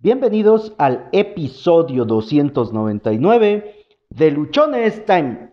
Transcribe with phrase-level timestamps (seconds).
[0.00, 3.74] Bienvenidos al episodio 299
[4.10, 5.50] de Luchones Time.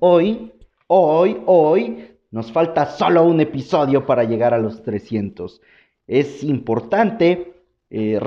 [0.00, 0.52] Hoy,
[0.88, 5.62] hoy, hoy nos falta solo un episodio para llegar a los 300.
[6.08, 7.52] Es importante
[7.90, 8.18] eh,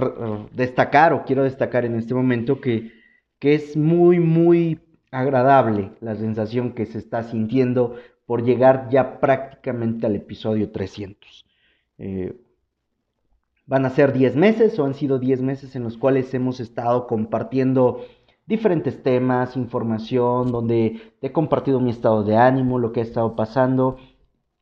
[0.54, 2.94] destacar, o quiero destacar en este momento, que,
[3.38, 4.80] que es muy, muy
[5.12, 11.46] agradable la sensación que se está sintiendo por llegar ya prácticamente al episodio 300.
[11.98, 12.38] Eh,
[13.72, 17.08] van a ser 10 meses o han sido 10 meses en los cuales hemos estado
[17.08, 18.02] compartiendo
[18.46, 23.96] diferentes temas, información, donde he compartido mi estado de ánimo, lo que ha estado pasando.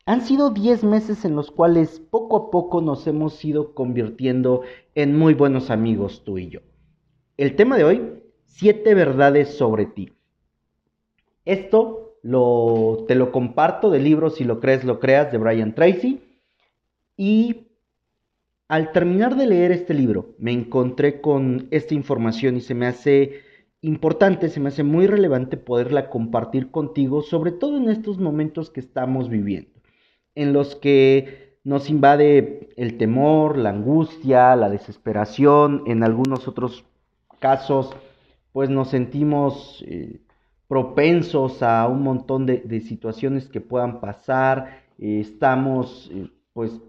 [0.05, 4.61] Han sido 10 meses en los cuales poco a poco nos hemos ido convirtiendo
[4.93, 6.59] en muy buenos amigos tú y yo.
[7.35, 10.13] El tema de hoy, 7 verdades sobre ti.
[11.45, 16.21] Esto lo, te lo comparto del libro Si lo crees, lo creas de Brian Tracy.
[17.17, 17.68] Y
[18.69, 23.41] al terminar de leer este libro, me encontré con esta información y se me hace
[23.81, 28.79] importante, se me hace muy relevante poderla compartir contigo, sobre todo en estos momentos que
[28.79, 29.71] estamos viviendo,
[30.35, 36.85] en los que nos invade el temor, la angustia, la desesperación, en algunos otros
[37.39, 37.95] casos,
[38.51, 40.19] pues nos sentimos eh,
[40.67, 46.79] propensos a un montón de, situaciones que puedan pasar, estamos eh, pues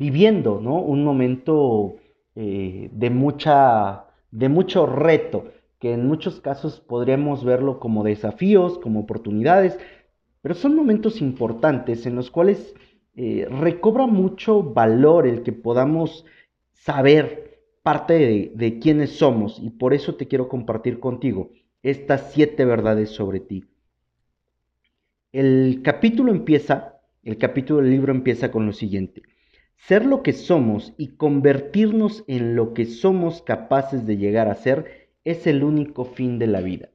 [0.00, 0.80] viviendo, ¿no?
[0.80, 1.96] Un momento
[2.34, 9.00] eh, de, mucha, de mucho reto, que en muchos casos podríamos verlo como desafíos, como
[9.00, 9.78] oportunidades,
[10.40, 12.74] pero son momentos importantes en los cuales
[13.14, 16.24] eh, recobra mucho valor el que podamos
[16.72, 21.50] saber parte de, de quiénes somos y por eso te quiero compartir contigo
[21.82, 23.66] estas siete verdades sobre ti.
[25.30, 29.22] El capítulo empieza, el capítulo del libro empieza con lo siguiente.
[29.86, 35.08] Ser lo que somos y convertirnos en lo que somos capaces de llegar a ser
[35.24, 36.90] es el único fin de la vida.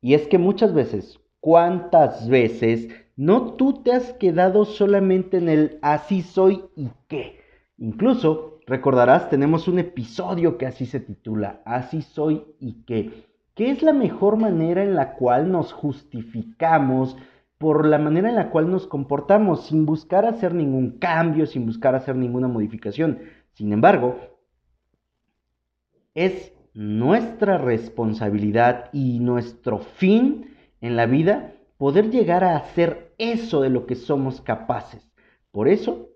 [0.00, 5.78] Y es que muchas veces, ¿cuántas veces no tú te has quedado solamente en el
[5.82, 7.40] así soy y qué?
[7.78, 13.82] Incluso, recordarás, tenemos un episodio que así se titula, así soy y qué, que es
[13.82, 17.16] la mejor manera en la cual nos justificamos
[17.62, 21.94] por la manera en la cual nos comportamos, sin buscar hacer ningún cambio, sin buscar
[21.94, 23.20] hacer ninguna modificación.
[23.52, 24.18] Sin embargo,
[26.12, 33.70] es nuestra responsabilidad y nuestro fin en la vida poder llegar a hacer eso de
[33.70, 35.12] lo que somos capaces.
[35.52, 36.08] Por eso,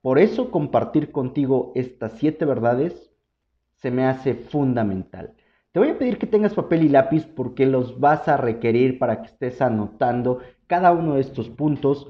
[0.00, 3.12] por eso compartir contigo estas siete verdades
[3.74, 5.34] se me hace fundamental.
[5.78, 9.22] Te voy a pedir que tengas papel y lápiz porque los vas a requerir para
[9.22, 12.08] que estés anotando cada uno de estos puntos.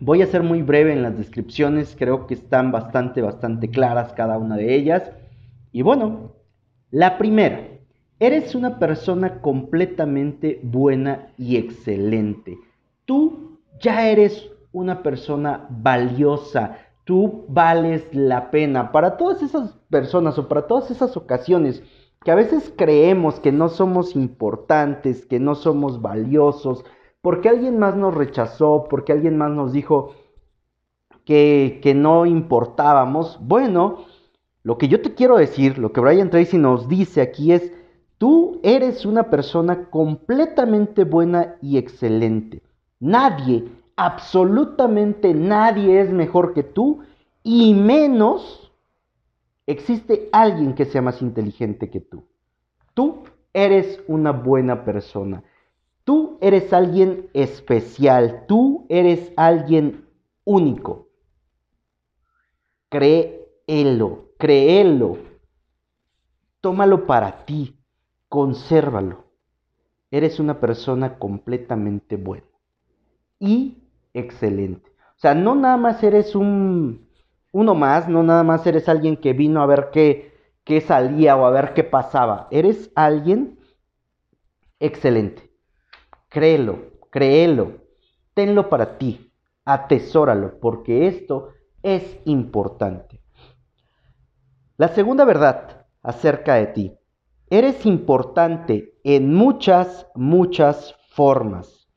[0.00, 4.36] Voy a ser muy breve en las descripciones, creo que están bastante, bastante claras cada
[4.36, 5.12] una de ellas.
[5.70, 6.34] Y bueno,
[6.90, 7.68] la primera,
[8.18, 12.58] eres una persona completamente buena y excelente.
[13.04, 18.90] Tú ya eres una persona valiosa, tú vales la pena.
[18.90, 21.84] Para todas esas personas o para todas esas ocasiones
[22.24, 26.84] que a veces creemos que no somos importantes, que no somos valiosos,
[27.22, 30.14] porque alguien más nos rechazó, porque alguien más nos dijo
[31.24, 33.38] que, que no importábamos.
[33.40, 34.04] Bueno,
[34.62, 37.72] lo que yo te quiero decir, lo que Brian Tracy nos dice aquí es,
[38.18, 42.62] tú eres una persona completamente buena y excelente.
[42.98, 43.64] Nadie,
[43.96, 47.00] absolutamente nadie es mejor que tú
[47.42, 48.59] y menos
[49.70, 52.24] existe alguien que sea más inteligente que tú.
[52.94, 55.42] Tú eres una buena persona.
[56.04, 58.44] Tú eres alguien especial.
[58.46, 60.06] Tú eres alguien
[60.44, 61.08] único.
[62.88, 65.18] Créelo, créelo.
[66.60, 67.76] Tómalo para ti.
[68.28, 69.24] Consérvalo.
[70.10, 72.46] Eres una persona completamente buena
[73.38, 73.78] y
[74.12, 74.90] excelente.
[74.90, 77.09] O sea, no nada más eres un
[77.52, 81.44] uno más, no nada más eres alguien que vino a ver qué, qué salía o
[81.44, 82.48] a ver qué pasaba.
[82.50, 83.58] Eres alguien
[84.78, 85.50] excelente.
[86.28, 87.78] Créelo, créelo,
[88.34, 89.32] tenlo para ti,
[89.64, 91.50] atesóralo, porque esto
[91.82, 93.20] es importante.
[94.76, 96.96] La segunda verdad acerca de ti.
[97.50, 101.88] Eres importante en muchas, muchas formas.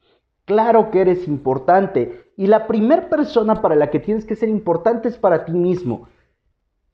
[0.45, 5.07] Claro que eres importante y la primera persona para la que tienes que ser importante
[5.07, 6.07] es para ti mismo.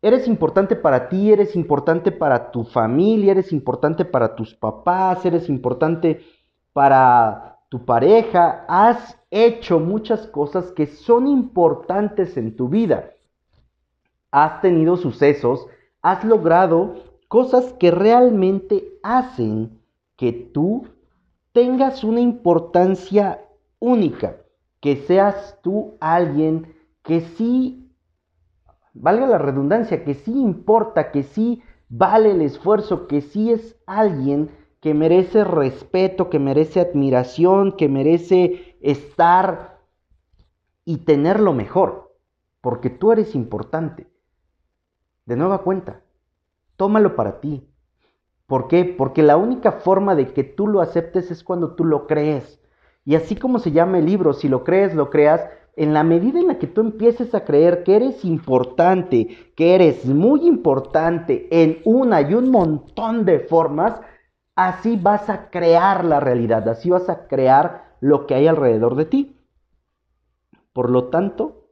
[0.01, 5.49] Eres importante para ti, eres importante para tu familia, eres importante para tus papás, eres
[5.49, 6.21] importante
[6.73, 8.65] para tu pareja.
[8.67, 13.11] Has hecho muchas cosas que son importantes en tu vida.
[14.31, 15.65] has tenido sucesos,
[16.01, 16.95] has logrado
[17.27, 19.81] cosas que realmente hacen
[20.15, 20.87] que tú
[21.51, 23.41] tengas una importancia
[23.79, 24.37] única,
[24.79, 27.91] que seas tú alguien que sí,
[28.93, 34.51] valga la redundancia, que sí importa, que sí vale el esfuerzo, que sí es alguien
[34.79, 39.79] que merece respeto, que merece admiración, que merece estar
[40.85, 42.15] y tener lo mejor,
[42.61, 44.07] porque tú eres importante.
[45.25, 46.01] De nueva cuenta,
[46.77, 47.69] tómalo para ti.
[48.47, 48.83] ¿Por qué?
[48.85, 52.58] Porque la única forma de que tú lo aceptes es cuando tú lo crees.
[53.09, 55.41] Y así como se llama el libro, si lo crees, lo creas,
[55.75, 60.05] en la medida en la que tú empieces a creer que eres importante, que eres
[60.05, 63.99] muy importante en una y un montón de formas,
[64.55, 69.05] así vas a crear la realidad, así vas a crear lo que hay alrededor de
[69.05, 69.35] ti.
[70.71, 71.67] Por lo tanto,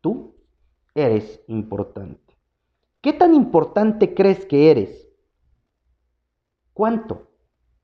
[0.00, 0.34] tú
[0.96, 2.36] eres importante.
[3.00, 5.08] ¿Qué tan importante crees que eres?
[6.72, 7.28] ¿Cuánto?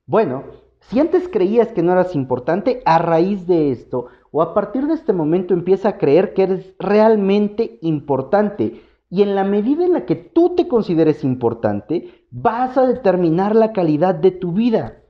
[0.05, 4.87] Bueno, si antes creías que no eras importante, a raíz de esto o a partir
[4.87, 8.83] de este momento empieza a creer que eres realmente importante.
[9.09, 13.73] Y en la medida en la que tú te consideres importante, vas a determinar la
[13.73, 15.03] calidad de tu vida.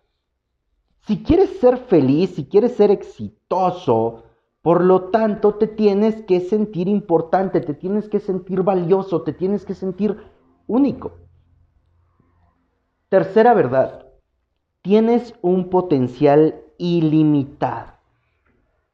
[1.01, 4.23] Si quieres ser feliz, si quieres ser exitoso,
[4.61, 9.65] por lo tanto te tienes que sentir importante, te tienes que sentir valioso, te tienes
[9.65, 10.17] que sentir
[10.67, 11.13] único.
[13.09, 14.08] Tercera verdad,
[14.81, 17.93] tienes un potencial ilimitado.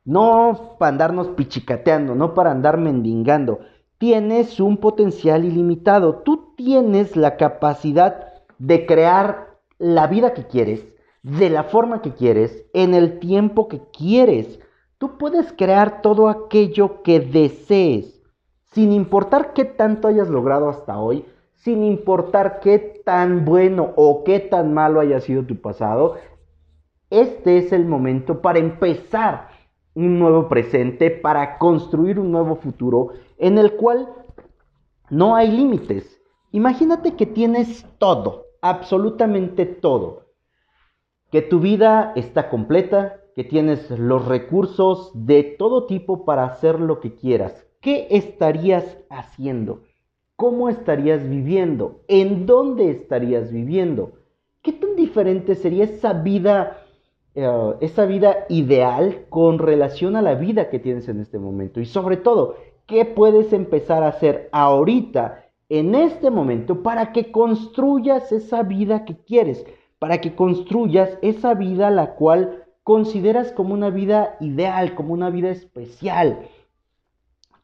[0.04, 3.60] No para andarnos pichicateando, no para andar mendigando
[3.98, 6.18] tienes un potencial ilimitado.
[6.18, 10.86] Tú tienes la capacidad de crear la vida que quieres,
[11.24, 14.60] de la forma que quieres, en el tiempo que quieres.
[14.98, 18.22] Tú puedes crear todo aquello que desees,
[18.74, 24.40] sin importar qué tanto hayas logrado hasta hoy, sin importar qué tan bueno o qué
[24.40, 26.16] tan malo haya sido tu pasado.
[27.10, 29.50] Este es el momento para empezar
[29.94, 34.10] un nuevo presente, para construir un nuevo futuro en el cual
[35.10, 36.22] no hay límites.
[36.52, 40.26] Imagínate que tienes todo, absolutamente todo.
[41.32, 47.00] Que tu vida está completa, que tienes los recursos de todo tipo para hacer lo
[47.00, 47.66] que quieras.
[47.82, 49.82] ¿Qué estarías haciendo?
[50.36, 52.02] ¿Cómo estarías viviendo?
[52.08, 54.14] ¿En dónde estarías viviendo?
[54.62, 56.82] ¿Qué tan diferente sería esa vida,
[57.36, 61.80] eh, esa vida ideal con relación a la vida que tienes en este momento?
[61.80, 62.56] Y sobre todo,
[62.88, 69.16] ¿Qué puedes empezar a hacer ahorita, en este momento, para que construyas esa vida que
[69.16, 69.66] quieres?
[69.98, 75.50] Para que construyas esa vida la cual consideras como una vida ideal, como una vida
[75.50, 76.48] especial.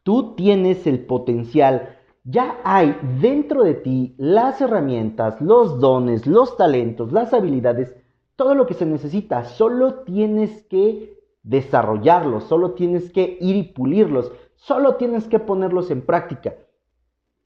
[0.02, 2.00] Tú tienes el potencial.
[2.24, 7.96] Ya hay dentro de ti las herramientas, los dones, los talentos, las habilidades,
[8.36, 9.44] todo lo que se necesita.
[9.46, 14.32] Solo tienes que desarrollarlos, solo tienes que ir y pulirlos,
[14.62, 16.56] Solo tienes que ponerlos en práctica.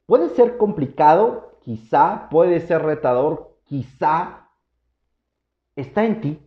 [0.06, 4.50] Puede ser complicado, quizá, puede ser retador, quizá.
[5.78, 6.40] Está en ti.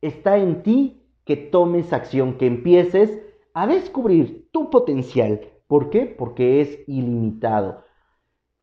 [0.00, 3.20] Está en ti que tomes acción, que empieces
[3.52, 5.42] a descubrir tu potencial.
[5.66, 6.06] ¿Por qué?
[6.06, 7.84] Porque es ilimitado.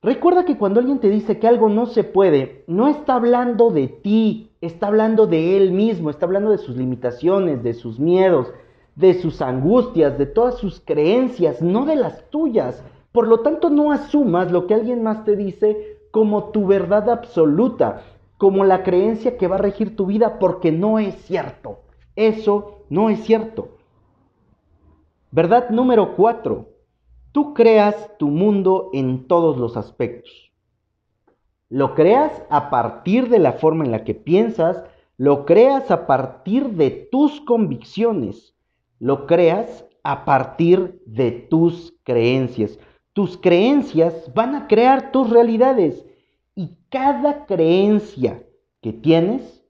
[0.03, 3.87] Recuerda que cuando alguien te dice que algo no se puede, no está hablando de
[3.87, 8.51] ti, está hablando de él mismo, está hablando de sus limitaciones, de sus miedos,
[8.95, 12.83] de sus angustias, de todas sus creencias, no de las tuyas.
[13.11, 18.01] Por lo tanto, no asumas lo que alguien más te dice como tu verdad absoluta,
[18.37, 21.81] como la creencia que va a regir tu vida, porque no es cierto.
[22.15, 23.69] Eso no es cierto.
[25.31, 26.69] Verdad número cuatro.
[27.31, 30.51] Tú creas tu mundo en todos los aspectos.
[31.69, 34.83] Lo creas a partir de la forma en la que piensas,
[35.15, 38.53] lo creas a partir de tus convicciones,
[38.99, 42.77] lo creas a partir de tus creencias.
[43.13, 46.05] Tus creencias van a crear tus realidades
[46.55, 48.43] y cada creencia
[48.81, 49.63] que tienes,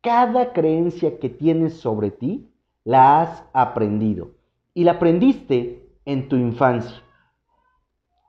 [0.00, 2.50] cada creencia que tienes sobre ti,
[2.82, 4.32] la has aprendido
[4.74, 7.03] y la aprendiste en tu infancia.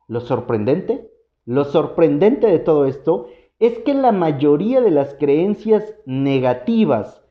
[0.08, 1.12] Lo sorprendente,
[1.46, 3.28] lo sorprendente de todo esto
[3.60, 7.22] es que la mayoría de las creencias negativas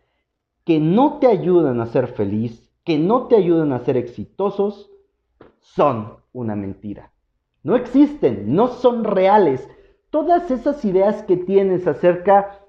[0.64, 4.90] que no te ayudan a ser feliz, que no te ayudan a ser exitosos
[5.60, 7.12] son una mentira.
[7.62, 9.68] No existen, no son reales.
[10.10, 12.60] Todas esas ideas que tienes acerca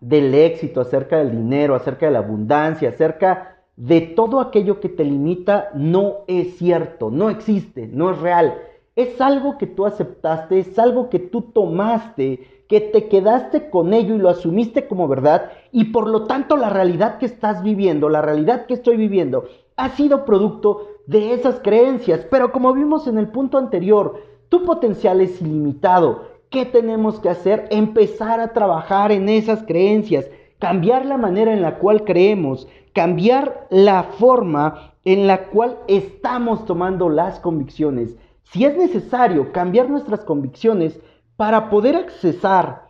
[0.00, 5.04] del éxito, acerca del dinero, acerca de la abundancia, acerca de todo aquello que te
[5.04, 8.58] limita, no es cierto, no existe, no es real.
[8.96, 14.14] Es algo que tú aceptaste, es algo que tú tomaste, que te quedaste con ello
[14.14, 18.22] y lo asumiste como verdad y por lo tanto la realidad que estás viviendo, la
[18.22, 19.44] realidad que estoy viviendo,
[19.76, 22.26] ha sido producto de esas creencias.
[22.30, 26.36] Pero como vimos en el punto anterior, tu potencial es ilimitado.
[26.48, 27.66] ¿Qué tenemos que hacer?
[27.70, 34.04] Empezar a trabajar en esas creencias, cambiar la manera en la cual creemos, cambiar la
[34.04, 38.16] forma en la cual estamos tomando las convicciones.
[38.52, 41.00] Si es necesario cambiar nuestras convicciones
[41.36, 42.88] para poder accesar,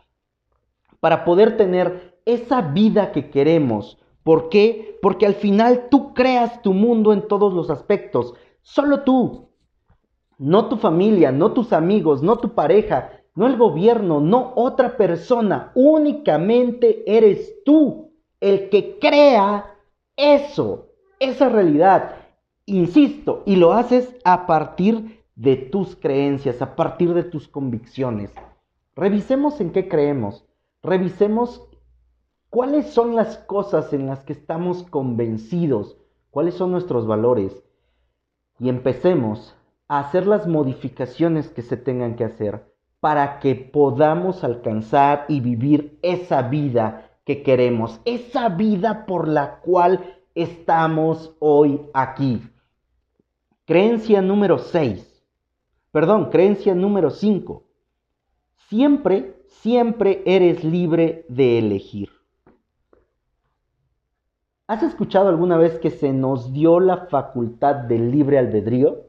[1.00, 3.98] para poder tener esa vida que queremos.
[4.22, 4.98] ¿Por qué?
[5.00, 8.34] Porque al final tú creas tu mundo en todos los aspectos.
[8.62, 9.50] Solo tú.
[10.38, 15.72] No tu familia, no tus amigos, no tu pareja, no el gobierno, no otra persona.
[15.74, 19.74] Únicamente eres tú el que crea
[20.16, 22.16] eso, esa realidad.
[22.66, 25.15] Insisto, y lo haces a partir de
[25.70, 28.32] tus creencias, a partir de tus convicciones.
[28.94, 30.44] Revisemos en qué creemos.
[30.82, 31.68] Revisemos
[32.48, 35.98] cuáles son las cosas en las que estamos convencidos,
[36.30, 37.62] cuáles son nuestros valores.
[38.58, 39.54] Y empecemos
[39.88, 45.98] a hacer las modificaciones que se tengan que hacer para que podamos alcanzar y vivir
[46.02, 52.42] esa vida que queremos, esa vida por la cual estamos hoy aquí.
[53.66, 55.15] Creencia número 6
[55.96, 57.62] Perdón, creencia número 5.
[58.68, 62.10] Siempre, siempre eres libre de elegir.
[64.66, 69.06] ¿Has escuchado alguna vez que se nos dio la facultad del libre albedrío?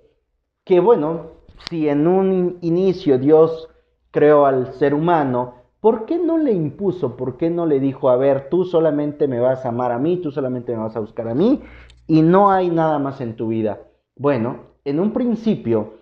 [0.64, 1.32] Que bueno,
[1.70, 3.68] si en un inicio Dios
[4.10, 7.18] creó al ser humano, ¿por qué no le impuso?
[7.18, 10.22] ¿Por qué no le dijo, a ver, tú solamente me vas a amar a mí,
[10.22, 11.62] tú solamente me vas a buscar a mí
[12.08, 13.82] y no hay nada más en tu vida?
[14.16, 15.97] Bueno, en un principio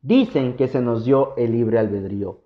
[0.00, 2.40] Dicen que se nos dio el libre albedrío.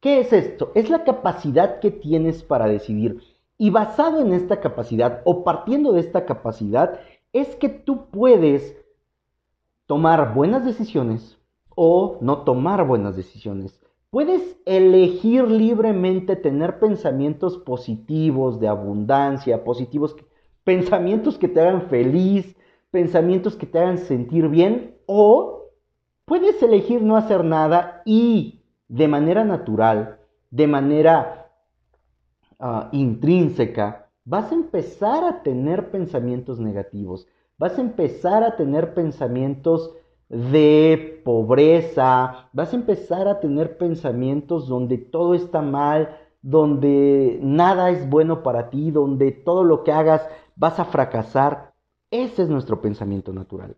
[0.00, 0.70] ¿Qué es esto?
[0.74, 3.20] Es la capacidad que tienes para decidir.
[3.56, 7.00] Y basado en esta capacidad o partiendo de esta capacidad,
[7.32, 8.76] es que tú puedes
[9.86, 11.38] tomar buenas decisiones
[11.74, 13.80] o no tomar buenas decisiones.
[14.10, 20.14] Puedes elegir libremente tener pensamientos positivos, de abundancia, positivos,
[20.62, 22.56] pensamientos que te hagan feliz,
[22.90, 25.57] pensamientos que te hagan sentir bien o
[26.28, 30.18] Puedes elegir no hacer nada y de manera natural,
[30.50, 31.50] de manera
[32.58, 39.94] ah, intrínseca, vas a empezar a tener pensamientos negativos, vas a empezar a tener pensamientos
[40.28, 48.06] de pobreza, vas a empezar a tener pensamientos donde todo está mal, donde nada es
[48.06, 51.72] bueno para ti, donde todo lo que hagas vas a fracasar.
[52.10, 53.76] Ese es nuestro pensamiento natural.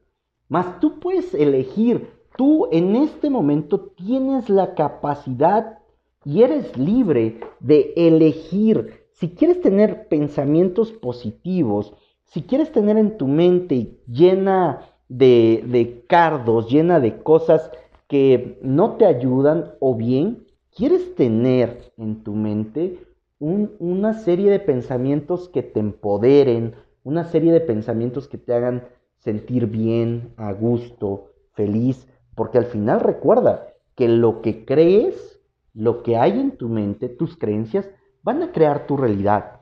[0.48, 5.80] Mas tú puedes elegir Tú en este momento tienes la capacidad
[6.24, 9.08] y eres libre de elegir.
[9.12, 11.92] Si quieres tener pensamientos positivos,
[12.24, 17.70] si quieres tener en tu mente llena de, cardos, llena de cosas
[18.08, 23.00] que no te ayudan, o bien quieres tener en tu mente
[23.38, 29.66] una serie de pensamientos que te empoderen, una serie de pensamientos que te hagan sentir
[29.66, 32.06] bien, a gusto, feliz,
[32.40, 35.42] porque al final recuerda que lo que crees,
[35.74, 37.86] lo que hay en tu mente, tus creencias,
[38.22, 39.60] van a crear tu realidad.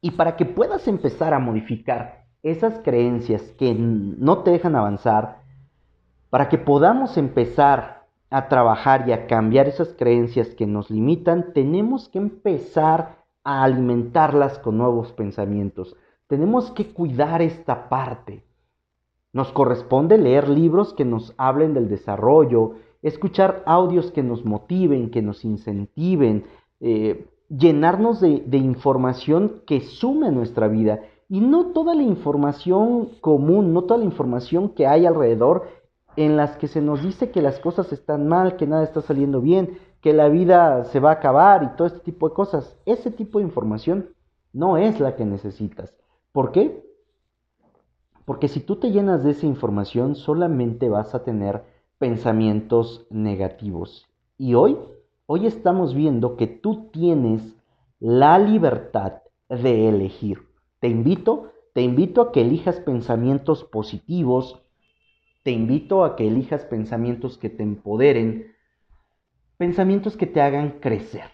[0.00, 5.42] Y para que puedas empezar a modificar esas creencias que no te dejan avanzar,
[6.30, 12.08] para que podamos empezar a trabajar y a cambiar esas creencias que nos limitan, tenemos
[12.08, 15.96] que empezar a alimentarlas con nuevos pensamientos.
[16.28, 18.45] Tenemos que cuidar esta parte.
[19.36, 25.20] Nos corresponde leer libros que nos hablen del desarrollo, escuchar audios que nos motiven, que
[25.20, 26.46] nos incentiven,
[26.80, 31.00] eh, llenarnos de, información que sume a nuestra vida.
[31.28, 35.68] Y no toda la información común, no toda la información que hay alrededor
[36.16, 39.42] en las que se nos dice que las cosas están mal, que nada está saliendo
[39.42, 42.74] bien, que la vida se va a acabar y todo este tipo de cosas.
[42.86, 44.08] Ese tipo de información
[44.54, 45.92] no es la que necesitas.
[46.32, 46.85] ¿Por qué?
[48.26, 51.62] Porque si tú te llenas de esa información, solamente vas a tener
[51.96, 54.06] pensamientos negativos.
[54.36, 54.76] Y hoy,
[55.26, 57.54] hoy estamos viendo que tú tienes
[58.00, 60.40] la libertad de elegir.
[60.80, 64.60] Te invito, te invito a que elijas pensamientos positivos,
[65.44, 68.56] te invito a que elijas pensamientos que te empoderen,
[69.56, 71.30] pensamientos que te hagan crecer.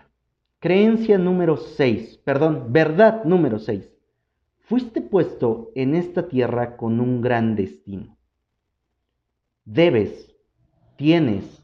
[0.58, 3.90] Creencia número 6, perdón, verdad número 6.
[4.72, 8.16] Fuiste puesto en esta tierra con un gran destino.
[9.66, 10.34] Debes,
[10.96, 11.62] tienes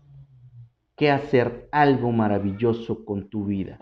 [0.94, 3.78] que hacer algo maravilloso con tu vida.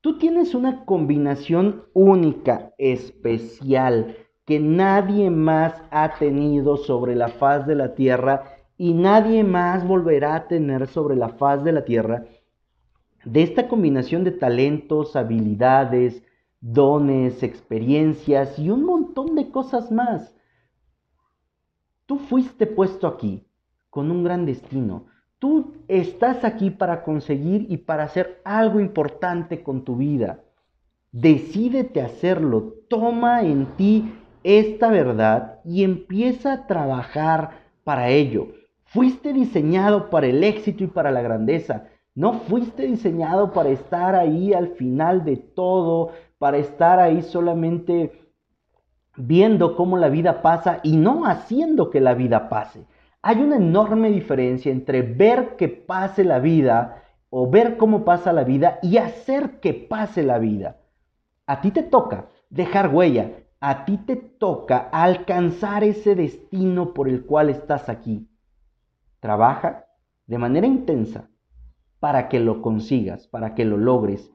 [0.00, 7.76] Tú tienes una combinación única, especial, que nadie más ha tenido sobre la faz de
[7.76, 12.24] la tierra y nadie más volverá a tener sobre la faz de la tierra.
[13.24, 16.24] De esta combinación de talentos, habilidades,
[16.72, 20.34] dones, experiencias y un montón de cosas más.
[22.06, 23.46] Tú fuiste puesto aquí
[23.90, 25.04] con un gran destino.
[25.38, 30.42] Tú estás aquí para conseguir y para hacer algo importante con tu vida.
[31.12, 32.76] Decídete hacerlo.
[32.88, 37.50] Toma en ti esta verdad y empieza a trabajar
[37.84, 38.48] para ello.
[38.84, 41.88] Fuiste diseñado para el éxito y para la grandeza.
[42.14, 46.12] No fuiste diseñado para estar ahí al final de todo,
[46.44, 48.20] para estar ahí solamente
[49.16, 52.84] viendo cómo la vida pasa y no haciendo que la vida pase.
[53.22, 58.44] Hay una enorme diferencia entre ver que pase la vida o ver cómo pasa la
[58.44, 60.82] vida y hacer que pase la vida.
[61.46, 67.24] A ti te toca dejar huella, a ti te toca alcanzar ese destino por el
[67.24, 68.28] cual estás aquí.
[69.18, 69.86] Trabaja
[70.26, 71.30] de manera intensa
[72.00, 74.30] para que lo consigas, para que lo logres.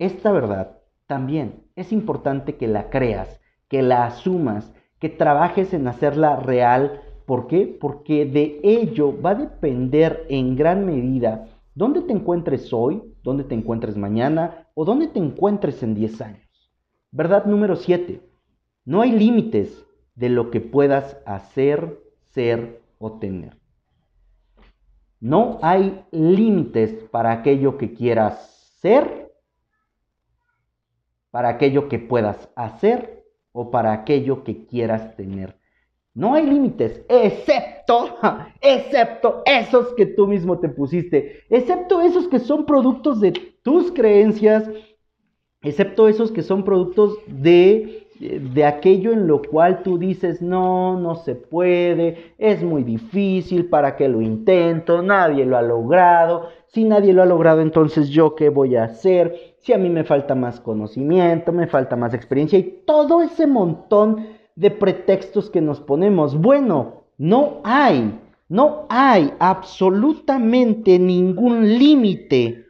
[0.00, 0.77] Esta verdad
[1.08, 7.46] también es importante que la creas, que la asumas, que trabajes en hacerla real ¿Por
[7.46, 7.66] qué?
[7.78, 13.54] Porque de ello va a depender en gran medida dónde te encuentres hoy, dónde te
[13.54, 16.72] encuentres mañana o dónde te encuentres en 10 años.
[17.10, 18.22] Verdad número 7.
[18.86, 19.84] No hay límites
[20.14, 22.00] de lo que puedas hacer,
[22.30, 23.58] ser o tener.
[25.20, 29.27] No hay límites para aquello que quieras ser,
[31.30, 35.58] para aquello que puedas hacer o para aquello que quieras tener.
[36.14, 38.16] No hay límites, excepto,
[38.60, 43.32] excepto esos que tú mismo te pusiste, excepto esos que son productos de
[43.62, 44.68] tus creencias,
[45.62, 51.14] excepto esos que son productos de, de aquello en lo cual tú dices, no, no
[51.14, 55.02] se puede, es muy difícil, ¿para qué lo intento?
[55.02, 56.48] Nadie lo ha logrado.
[56.66, 59.56] Si nadie lo ha logrado, entonces yo qué voy a hacer?
[59.60, 64.28] Si a mí me falta más conocimiento, me falta más experiencia y todo ese montón
[64.54, 66.40] de pretextos que nos ponemos.
[66.40, 68.18] Bueno, no hay,
[68.48, 72.66] no hay absolutamente ningún límite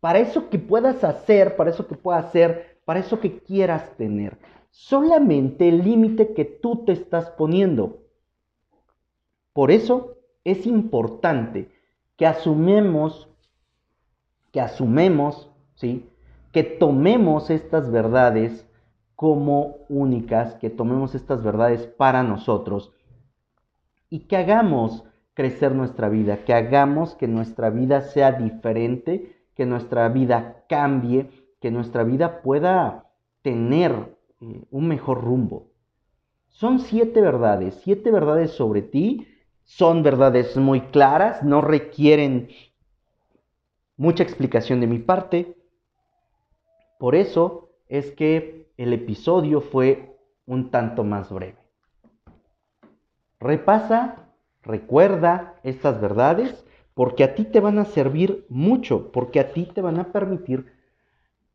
[0.00, 4.38] para eso que puedas hacer, para eso que puedas hacer, para eso que quieras tener.
[4.70, 7.98] Solamente el límite que tú te estás poniendo.
[9.52, 11.70] Por eso es importante
[12.16, 13.28] que asumemos,
[14.52, 16.08] que asumemos, ¿sí?
[16.58, 18.68] Que tomemos estas verdades
[19.14, 22.92] como únicas, que tomemos estas verdades para nosotros
[24.10, 30.08] y que hagamos crecer nuestra vida, que hagamos que nuestra vida sea diferente, que nuestra
[30.08, 33.06] vida cambie, que nuestra vida pueda
[33.42, 35.68] tener eh, un mejor rumbo.
[36.48, 39.28] Son siete verdades, siete verdades sobre ti,
[39.62, 42.48] son verdades muy claras, no requieren
[43.96, 45.54] mucha explicación de mi parte.
[46.98, 51.58] Por eso es que el episodio fue un tanto más breve.
[53.40, 54.28] Repasa,
[54.62, 59.80] recuerda estas verdades porque a ti te van a servir mucho, porque a ti te
[59.80, 60.72] van a permitir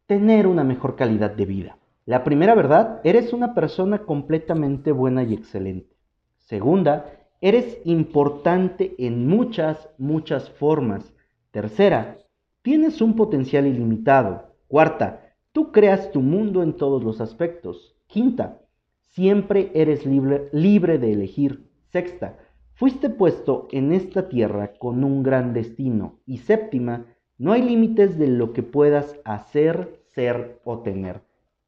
[0.06, 1.78] tener una mejor calidad de vida.
[2.06, 5.96] La primera verdad, eres una persona completamente buena y excelente.
[6.38, 11.14] Segunda, eres importante en muchas, muchas formas.
[11.52, 12.18] Tercera,
[12.62, 14.54] tienes un potencial ilimitado.
[14.68, 15.23] Cuarta,
[15.54, 17.96] Tú creas tu mundo en todos los aspectos.
[18.08, 18.64] Quinta,
[19.10, 21.70] siempre eres libre, de elegir.
[21.92, 22.40] Sexta,
[22.74, 26.18] fuiste puesto en esta tierra con un gran destino.
[26.26, 27.06] Y séptima,
[27.38, 31.22] no hay límites de lo que puedas hacer, ser o tener.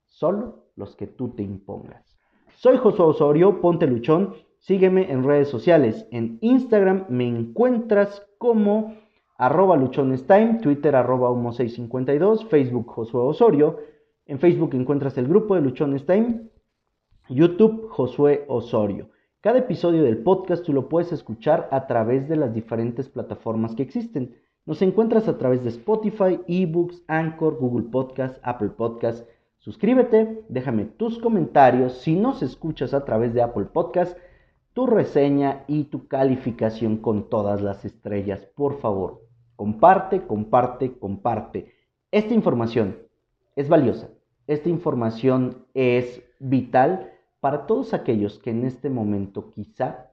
[0.07, 2.17] Solo los que tú te impongas.
[2.55, 4.33] Soy Josué Osorio, ponte luchón.
[4.57, 6.07] Sígueme en redes sociales.
[6.09, 8.95] En Instagram me encuentras como
[9.37, 13.79] arroba luchonestime, Twitter arroba humo652, Facebook Josué Osorio.
[14.25, 16.49] En Facebook encuentras el grupo de Luchones Time,
[17.29, 19.09] YouTube Josué Osorio.
[19.41, 23.83] Cada episodio del podcast tú lo puedes escuchar a través de las diferentes plataformas que
[23.83, 24.35] existen.
[24.65, 29.27] Nos encuentras a través de Spotify, eBooks, Anchor, Google Podcast, Apple Podcast.
[29.59, 31.99] Suscríbete, déjame tus comentarios.
[31.99, 34.17] Si nos escuchas a través de Apple Podcast,
[34.73, 39.24] tu reseña y tu calificación con todas las estrellas, por favor.
[39.55, 41.73] Comparte, comparte, comparte.
[42.11, 42.97] Esta información
[43.55, 44.09] es valiosa.
[44.47, 50.11] Esta información es vital para todos aquellos que en este momento quizá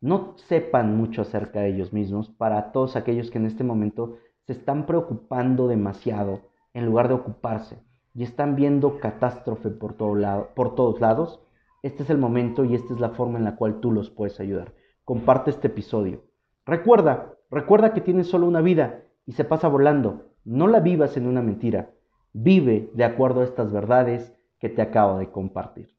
[0.00, 4.52] no sepan mucho acerca de ellos mismos, para todos aquellos que en este momento se
[4.52, 6.40] están preocupando demasiado
[6.74, 7.78] en lugar de ocuparse
[8.14, 11.40] y están viendo catástrofe por, todo lado, por todos lados,
[11.82, 14.38] este es el momento y esta es la forma en la cual tú los puedes
[14.40, 14.72] ayudar.
[15.04, 16.22] Comparte este episodio.
[16.66, 20.32] Recuerda, recuerda que tienes solo una vida y se pasa volando.
[20.44, 21.90] No la vivas en una mentira.
[22.32, 25.90] Vive de acuerdo a estas verdades que te acabo de compartir.